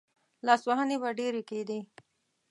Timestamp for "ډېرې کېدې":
1.19-1.79